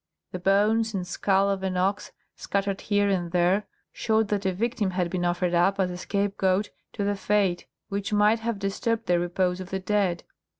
[0.31, 4.89] The bones and skull of an ox scattered here and there showed that a victim
[4.89, 9.19] had been offered up as a scapegoat to the Fate which might have disturbed the
[9.19, 10.23] repose of the dead.